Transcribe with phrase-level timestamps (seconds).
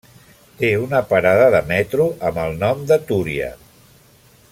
[0.61, 3.51] Té una parada de metro amb el nom de Túria.